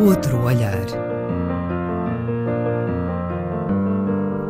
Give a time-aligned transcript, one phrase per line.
[0.00, 0.86] Outro olhar.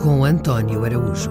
[0.03, 1.31] Com António Araújo.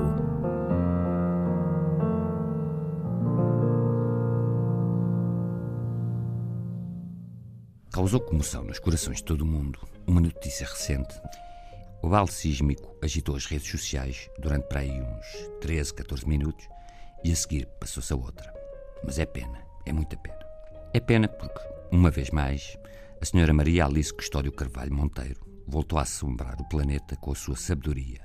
[7.92, 11.21] Causou comoção nos corações de todo o mundo uma notícia recente.
[12.02, 16.67] O vale sísmico agitou as redes sociais durante para aí uns 13, 14 minutos
[17.23, 18.52] e a seguir passou-se a outra.
[19.03, 20.39] Mas é pena, é muita pena.
[20.91, 21.61] É pena porque,
[21.91, 22.79] uma vez mais,
[23.20, 27.55] a senhora Maria Alice Custódio Carvalho Monteiro voltou a assombrar o planeta com a sua
[27.55, 28.21] sabedoria,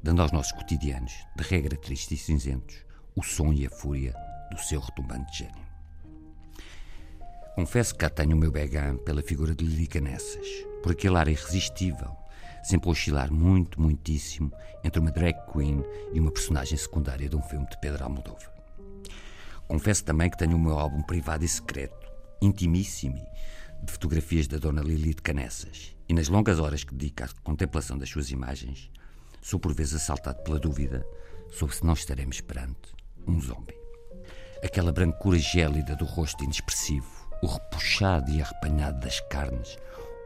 [0.00, 2.76] dando aos nossos cotidianos, de regra tristes e cinzentos,
[3.16, 4.14] o som e a fúria
[4.52, 5.66] do seu retumbante gênio.
[7.56, 10.46] Confesso que cá tenho o meu begã pela figura de Lilica Nessas,
[10.82, 12.16] por aquele ar irresistível,
[12.62, 14.52] sempre oscilar muito, muitíssimo
[14.84, 18.52] entre uma drag queen e uma personagem secundária de um filme de Pedro Almodóvar.
[19.66, 22.06] Confesso também que tenho o meu álbum privado e secreto,
[22.40, 23.20] intimíssimo,
[23.96, 28.10] fotografias da Dona Lili de Canessas, e nas longas horas que dedico à contemplação das
[28.10, 28.90] suas imagens,
[29.40, 31.06] sou por vezes assaltado pela dúvida
[31.50, 32.94] sobre se não estaremos perante
[33.26, 33.74] um zombi.
[34.62, 37.08] Aquela brancura gélida do rosto inexpressivo,
[37.42, 39.78] o repuxado e arrepanhado das carnes,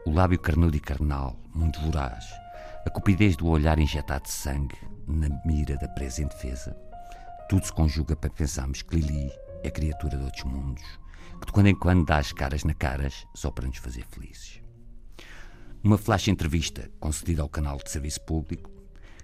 [0.05, 2.25] o lábio carnudo e carnal, muito voraz,
[2.85, 4.77] a cupidez do olhar injetado de sangue
[5.07, 6.75] na mira da presa indefesa,
[7.47, 9.31] tudo se conjuga para pensarmos que Lili
[9.63, 11.00] é criatura de outros mundos
[11.39, 14.61] que de quando em quando dá as caras na caras só para nos fazer felizes.
[15.83, 18.69] Numa flash entrevista concedida ao canal de serviço público,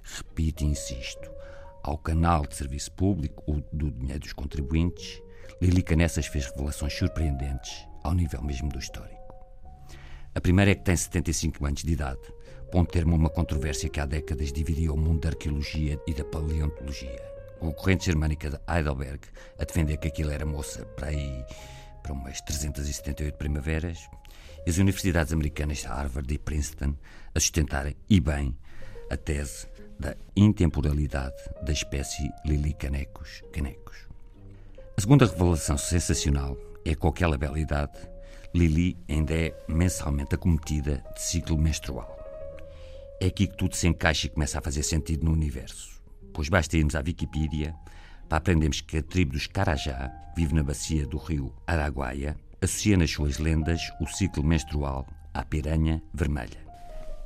[0.03, 1.29] repito e insisto,
[1.83, 5.21] ao canal de serviço público, o do dinheiro dos contribuintes,
[5.61, 9.17] Lili Canessas fez revelações surpreendentes ao nível mesmo do histórico.
[10.35, 12.21] A primeira é que tem 75 anos de idade,
[12.71, 17.21] ponto termo uma controvérsia que há décadas dividia o mundo da arqueologia e da paleontologia.
[17.59, 19.21] Com a corrente germânica de Heidelberg
[19.57, 21.45] a defender que aquilo era moça para aí
[22.07, 24.09] para umas 378 primaveras,
[24.65, 26.95] e as universidades americanas Harvard e Princeton
[27.35, 28.57] a sustentarem, e bem,
[29.11, 29.67] a tese
[29.99, 33.97] da intemporalidade da espécie Lili canecos canecos.
[34.97, 37.97] A segunda revelação sensacional é que, com aquela bela idade,
[38.55, 42.15] Lili ainda é mensalmente acometida de ciclo menstrual.
[43.19, 46.01] É aqui que tudo se encaixa e começa a fazer sentido no universo,
[46.33, 47.75] pois basta irmos à Wikipedia
[48.27, 53.11] para aprendermos que a tribo dos Carajá vive na bacia do rio Araguaia, associa nas
[53.11, 56.65] suas lendas o ciclo menstrual à piranha vermelha.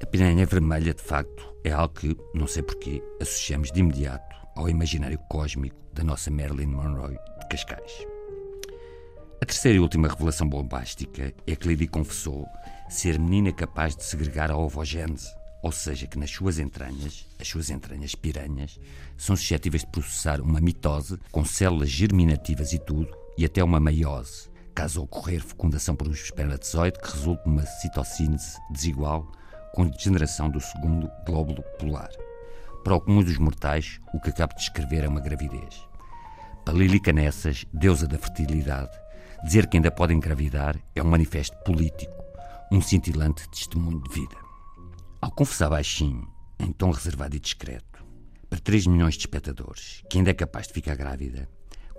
[0.01, 4.69] A piranha vermelha, de facto, é algo que, não sei porquê, associamos de imediato ao
[4.69, 8.05] imaginário cósmico da nossa Marilyn Monroe de Cascais.
[9.41, 12.47] A terceira e última revelação bombástica é que Lady confessou
[12.89, 17.69] ser menina capaz de segregar a ovogênese, ou seja, que nas suas entranhas, as suas
[17.69, 18.79] entranhas piranhas,
[19.17, 24.49] são suscetíveis de processar uma mitose com células germinativas e tudo, e até uma meiose,
[24.73, 29.31] caso ocorrer fecundação por um espermatozoide que resulte numa citossíntese desigual
[29.73, 32.09] com degeneração do segundo glóbulo polar.
[32.83, 35.87] Para o comum dos mortais, o que acabo de descrever é uma gravidez.
[36.65, 38.91] Para Lili Canessas, deusa da fertilidade,
[39.43, 42.13] dizer que ainda pode engravidar é um manifesto político,
[42.71, 44.50] um cintilante testemunho de vida.
[45.21, 46.27] Ao confessar baixinho,
[46.59, 48.03] em tom reservado e discreto,
[48.49, 51.47] para 3 milhões de espectadores, que ainda é capaz de ficar grávida,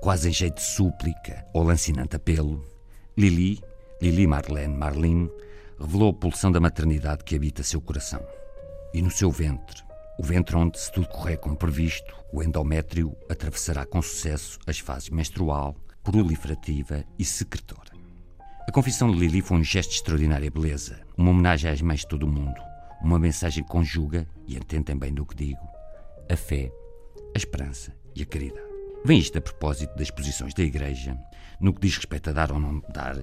[0.00, 2.65] quase em jeito de súplica ou lancinante apelo,
[3.16, 3.62] Lili,
[4.03, 5.31] Lili Marlene Marlene,
[5.78, 8.21] revelou a pulsão da maternidade que habita seu coração.
[8.93, 9.84] E no seu ventre,
[10.19, 15.11] o ventre onde, se tudo correr como previsto, o endométrio atravessará com sucesso as fases
[15.11, 17.93] menstrual, proliferativa e secretora.
[18.66, 22.09] A confissão de Lili foi um gesto de extraordinária beleza, uma homenagem às mães de
[22.09, 22.72] todo o mundo,
[23.03, 25.67] uma mensagem conjuga, e atentem bem no que digo,
[26.31, 26.73] a fé,
[27.35, 28.73] a esperança e a caridade.
[29.05, 31.19] Vem isto a propósito das posições da Igreja
[31.61, 33.17] no que diz respeito a dar ou não dar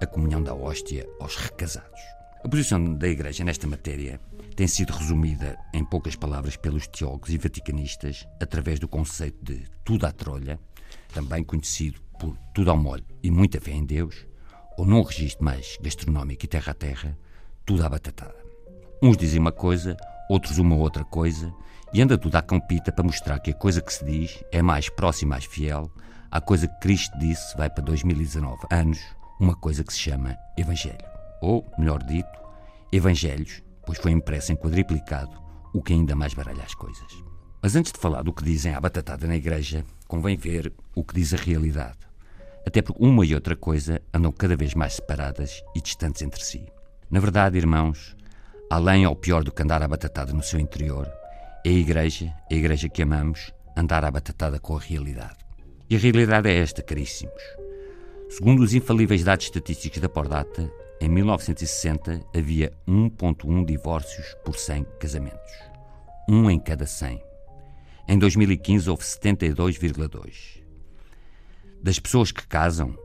[0.00, 2.00] a comunhão da hóstia aos recasados.
[2.44, 4.20] A posição da Igreja nesta matéria
[4.54, 10.06] tem sido resumida em poucas palavras pelos teólogos e vaticanistas através do conceito de tudo
[10.06, 10.60] à trolha,
[11.12, 14.26] também conhecido por tudo ao molho e muita fé em Deus,
[14.78, 17.18] ou num registro mais gastronómico e terra a terra,
[17.64, 18.45] tudo à batatada.
[19.02, 19.96] Uns dizem uma coisa,
[20.28, 21.52] outros uma outra coisa,
[21.92, 24.88] e anda tudo à campita para mostrar que a coisa que se diz é mais
[24.88, 25.90] próxima, mais fiel
[26.30, 28.98] à coisa que Cristo disse, vai para 2019 anos,
[29.40, 31.04] uma coisa que se chama Evangelho.
[31.40, 32.28] Ou, melhor dito,
[32.92, 35.32] Evangelhos, pois foi impresso em quadriplicado,
[35.72, 37.06] o que ainda mais baralha as coisas.
[37.62, 41.14] Mas antes de falar do que dizem à batatada na igreja, convém ver o que
[41.14, 41.98] diz a realidade.
[42.66, 46.66] Até porque uma e outra coisa andam cada vez mais separadas e distantes entre si.
[47.10, 48.16] Na verdade, irmãos,
[48.70, 51.10] além ao pior do que andar à batatada no seu interior,
[51.64, 55.36] é a Igreja, a Igreja que amamos, andar à batatada com a realidade.
[55.88, 57.42] E a realidade é esta, caríssimos.
[58.28, 60.70] Segundo os infalíveis dados estatísticos da Pordata,
[61.00, 65.52] em 1960 havia 1,1 divórcios por 100 casamentos.
[66.28, 67.22] Um em cada 100.
[68.08, 70.62] Em 2015 houve 72,2.
[71.80, 72.98] Das pessoas que casam,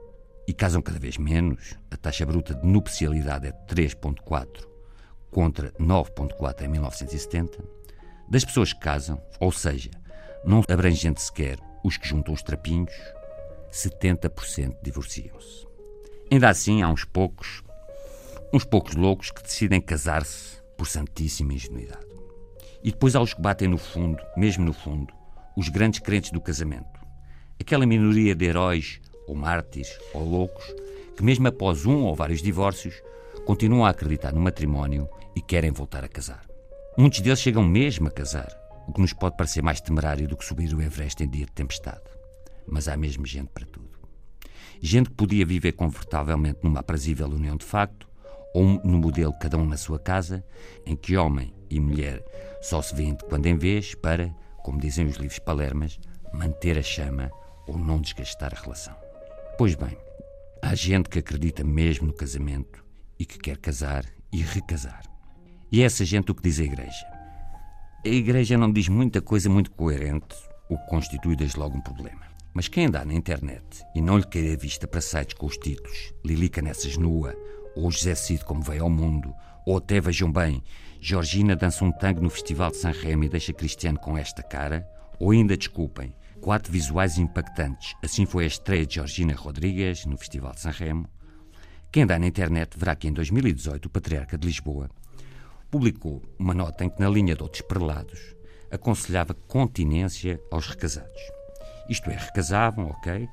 [0.48, 4.71] e casam cada vez menos, a taxa bruta de nupcialidade é 3,4
[5.32, 7.64] contra 9,4 em 1970.
[8.30, 9.90] Das pessoas que casam, ou seja,
[10.46, 12.94] não abrangendo sequer os que juntam os trapinhos,
[13.72, 15.66] 70% divorciam-se.
[16.32, 17.64] Ainda assim, há uns poucos,
[18.54, 22.06] uns poucos loucos que decidem casar-se por santíssima ingenuidade.
[22.84, 25.14] E depois há os que batem no fundo, mesmo no fundo,
[25.56, 27.00] os grandes crentes do casamento.
[27.60, 30.66] Aquela minoria de heróis, ou mártires, ou loucos,
[31.16, 32.96] que mesmo após um ou vários divórcios,
[33.46, 36.46] continuam a acreditar no matrimónio e querem voltar a casar.
[36.98, 38.50] Muitos deles chegam mesmo a casar,
[38.88, 41.52] o que nos pode parecer mais temerário do que subir o Everest em dia de
[41.52, 42.02] tempestade.
[42.68, 44.00] Mas há mesmo gente para tudo.
[44.82, 48.10] Gente que podia viver confortavelmente numa aprazível união de facto,
[48.54, 50.44] ou no modelo cada um na sua casa,
[50.86, 52.24] em que homem e mulher
[52.62, 54.28] só se vêem de quando em vez para,
[54.64, 56.00] como dizem os livros palermas,
[56.34, 57.32] manter a chama
[57.68, 58.96] ou não desgastar a relação.
[59.58, 59.98] Pois bem,
[60.62, 62.84] há gente que acredita mesmo no casamento
[63.18, 65.11] e que quer casar e recasar.
[65.72, 67.06] E é essa gente o que diz a Igreja.
[68.06, 70.36] A Igreja não diz muita coisa muito coerente,
[70.70, 72.26] o que constitui desde logo um problema.
[72.54, 73.64] Mas quem andar na internet
[73.96, 77.34] e não lhe cair a vista para sites com os títulos Lilica Nessas Nua,
[77.74, 79.34] ou José Cid Como Veio ao Mundo,
[79.66, 80.62] ou até vejam bem,
[81.00, 84.86] Georgina dança um tango no Festival de San Remo e deixa Cristiano com esta cara,
[85.18, 87.96] ou ainda, desculpem, quatro visuais impactantes.
[88.04, 91.08] Assim foi a estreia de Georgina Rodrigues no Festival de San Remo.
[91.90, 94.90] Quem andar na internet verá que em 2018 o Patriarca de Lisboa
[95.72, 98.36] publicou uma nota em que, na linha de outros prelados,
[98.70, 101.22] aconselhava continência aos recasados.
[101.90, 103.28] Isto é, recasavam, ok,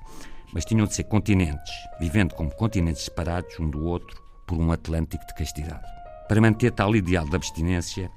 [0.52, 5.26] mas tinham de ser continentes, vivendo como continentes separados um do outro por um Atlântico
[5.26, 5.84] de castidade.
[6.28, 8.10] Para manter tal ideal de abstinência,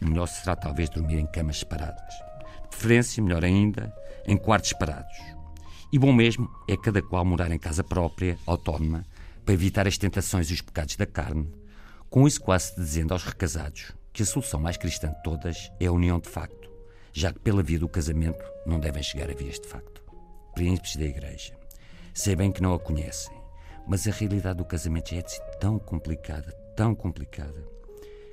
[0.00, 2.14] o melhor será talvez dormir em camas separadas.
[2.62, 3.94] De preferência, melhor ainda,
[4.26, 5.16] em quartos separados.
[5.92, 9.04] E bom mesmo é cada qual morar em casa própria, autónoma,
[9.44, 11.48] para evitar as tentações e os pecados da carne,
[12.10, 15.92] com isso quase dizendo aos recasados que a solução mais cristã de todas é a
[15.92, 16.70] união de facto,
[17.12, 20.02] já que pela via do casamento não devem chegar a vias de facto.
[20.54, 21.54] Príncipes da Igreja,
[22.14, 23.36] sei bem que não a conhecem,
[23.86, 25.22] mas a realidade do casamento já é
[25.60, 27.64] tão complicada, tão complicada,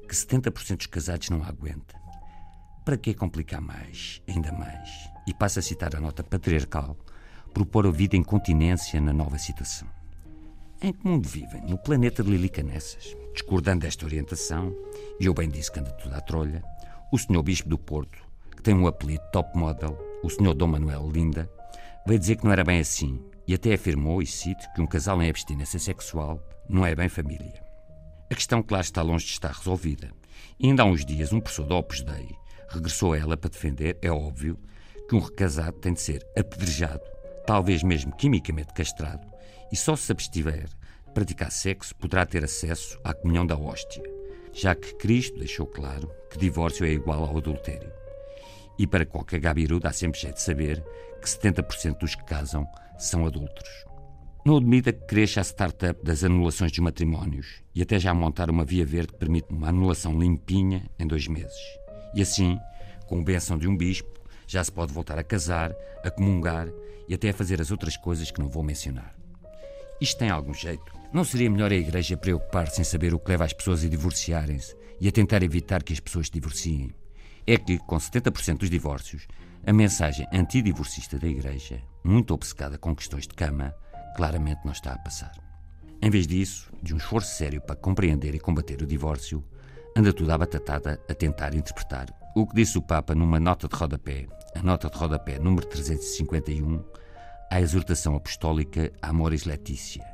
[0.07, 1.95] que 70% dos casados não a aguenta.
[2.85, 4.89] Para que complicar mais, ainda mais?
[5.27, 6.95] E passa a citar a nota patriarcal,
[7.53, 9.87] propor a vida em continência na nova situação.
[10.85, 11.63] Em que mundo vivem?
[11.63, 13.17] No planeta de Lili Canessas.
[13.33, 14.71] Discordando desta orientação,
[15.19, 16.63] e eu bem disse que anda tudo à trolha,
[17.11, 18.19] o senhor Bispo do Porto,
[18.55, 21.49] que tem um apelido top model, o senhor Dom Manuel Linda,
[22.05, 25.19] veio dizer que não era bem assim e até afirmou, e cito, que um casal
[25.23, 26.39] em abstinência sexual
[26.69, 27.63] não é bem família.
[28.29, 30.11] A questão, claro, está longe de estar resolvida.
[30.59, 32.29] E ainda há uns dias, um professor da Opus Dei
[32.69, 34.59] regressou a ela para defender, é óbvio,
[35.09, 37.01] que um recasado tem de ser apedrejado,
[37.45, 39.27] talvez mesmo quimicamente castrado,
[39.71, 40.65] e só se abstiver
[41.07, 44.03] de praticar sexo poderá ter acesso à comunhão da hóstia,
[44.53, 47.91] já que Cristo deixou claro que divórcio é igual ao adultério.
[48.77, 50.83] E para qualquer gabiru dá sempre jeito de saber
[51.21, 53.69] que 70% dos que casam são adultos.
[54.45, 58.63] Não admita que cresça a startup das anulações dos matrimónios e até já montar uma
[58.63, 61.57] via verde que permite uma anulação limpinha em dois meses.
[62.13, 62.59] E assim,
[63.07, 64.13] com benção de um bispo,
[64.47, 66.67] já se pode voltar a casar, a comungar
[67.07, 69.15] e até a fazer as outras coisas que não vou mencionar.
[69.99, 70.93] Isto tem algum jeito?
[71.13, 74.75] Não seria melhor a Igreja preocupar-se em saber o que leva as pessoas a divorciarem-se
[74.99, 76.93] e a tentar evitar que as pessoas se divorciem?
[77.47, 79.27] É que, com 70% dos divórcios,
[79.65, 83.73] a mensagem antidivorcista da Igreja, muito obcecada com questões de cama,
[84.15, 85.31] claramente não está a passar.
[86.01, 89.43] Em vez disso, de um esforço sério para compreender e combater o divórcio,
[89.95, 93.73] anda tudo à batatada a tentar interpretar o que disse o Papa numa nota de
[93.73, 96.83] rodapé, a nota de rodapé número 351,
[97.49, 100.05] à exortação apostólica Amoris Letícia.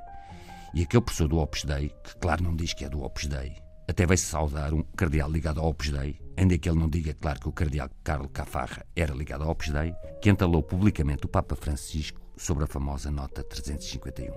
[0.72, 3.56] E aquele professor do Opus Dei, que claro não diz que é do Opus Dei,
[3.88, 7.40] até vai saudar um cardeal ligado ao Opus Dei, ainda que ele não diga, claro,
[7.40, 11.56] que o cardeal Carlo Cafarra era ligado ao Opus Dei, que entalou publicamente o Papa
[11.56, 14.32] Francisco sobre a famosa nota 351.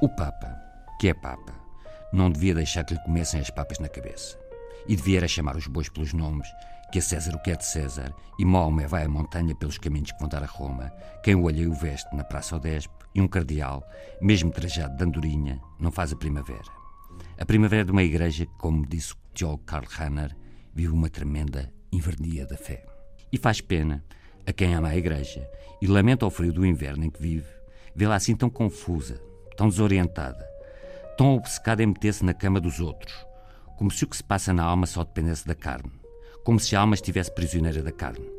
[0.00, 0.56] O Papa,
[1.00, 1.52] que é Papa,
[2.12, 4.38] não devia deixar que lhe comessem as papas na cabeça.
[4.86, 6.48] E devia chamar os bois pelos nomes
[6.90, 10.10] que a César o que é de César, e Maomé vai à montanha pelos caminhos
[10.10, 10.92] que vão dar a Roma,
[11.22, 13.82] quem o olha e o veste na Praça Odespe, e um cardeal,
[14.20, 16.80] mesmo trajado de andorinha, não faz a primavera.
[17.38, 20.36] A primavera de uma igreja que, como disse o teólogo Karl Rahner,
[20.74, 22.84] vive uma tremenda invernia da fé.
[23.32, 24.04] E faz pena
[24.46, 25.48] a quem ama a igreja
[25.80, 27.48] e lamenta o frio do inverno em que vive,
[27.94, 29.20] vê-la assim tão confusa,
[29.56, 30.44] tão desorientada,
[31.16, 33.14] tão obcecada em meter-se na cama dos outros,
[33.76, 35.99] como se o que se passa na alma só dependesse da carne,
[36.44, 38.30] como se a alma estivesse prisioneira da carne.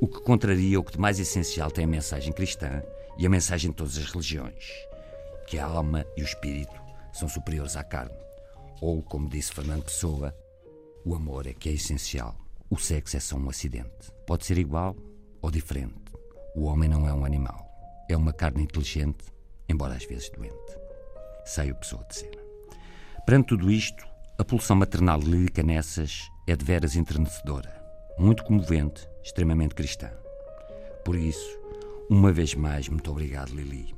[0.00, 2.82] O que contraria o que de mais essencial tem a mensagem cristã
[3.18, 4.70] e a mensagem de todas as religiões,
[5.46, 6.80] que a alma e o espírito
[7.12, 8.16] são superiores à carne.
[8.80, 10.34] Ou, como disse Fernando Pessoa,
[11.04, 12.36] o amor é que é essencial.
[12.70, 14.12] O sexo é só um acidente.
[14.26, 14.94] Pode ser igual
[15.42, 15.94] ou diferente.
[16.54, 17.66] O homem não é um animal.
[18.08, 19.24] É uma carne inteligente,
[19.68, 20.76] embora às vezes doente.
[21.44, 22.42] Sei o Pessoa de Cena.
[23.26, 24.06] Perante tudo isto,
[24.38, 27.70] a pulsão maternal de Lili Canessas é de veras entrenecedora,
[28.18, 30.10] muito comovente, extremamente cristã.
[31.04, 31.58] Por isso,
[32.08, 33.94] uma vez mais, muito obrigado, Lili.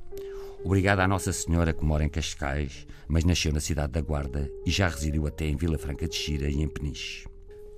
[0.65, 4.71] Obrigado à Nossa Senhora que mora em Cascais, mas nasceu na cidade da Guarda e
[4.71, 7.27] já residiu até em Vila Franca de Xira e em Peniche.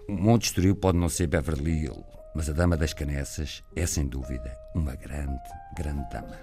[0.09, 4.07] O Monte Estoril pode não ser Beverly Hill, mas a Dama das Canessas é, sem
[4.07, 5.39] dúvida, uma grande,
[5.77, 6.39] grande dama.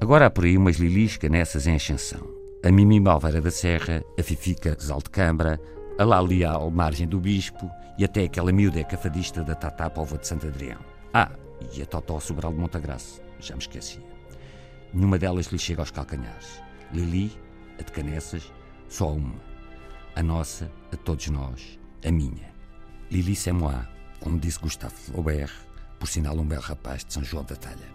[0.00, 2.26] Agora há por aí umas Lilis Canessas em ascensão.
[2.64, 5.60] A Mimi Malveira da Serra, a Fifica Zal de Câmara,
[5.96, 10.48] a Lalial Margem do Bispo e até aquela miúda cafadista da Tatá Pova de Santo
[10.48, 10.80] Adrião.
[11.12, 11.30] Ah,
[11.72, 14.02] e a Totó Sobral de Montagraça, já me esquecia.
[14.92, 16.60] Nenhuma delas lhe chega aos calcanhares.
[16.92, 17.32] Lili,
[17.78, 18.52] a de Canessas,
[18.88, 19.36] só uma.
[20.16, 22.52] A nossa, a todos nós, a minha.
[23.10, 23.86] Lili moi,
[24.18, 25.52] como disse Gustave Flaubert,
[25.98, 27.92] por sinal um belo rapaz de São João da Talha.